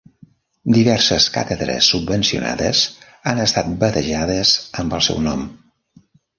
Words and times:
Diverses 0.77 1.27
càtedres 1.35 1.89
subvencionades 1.93 2.83
han 3.33 3.43
estat 3.45 3.71
batejades 3.87 4.57
amb 4.85 4.99
el 5.01 5.07
seu 5.13 5.25
nom. 5.31 5.49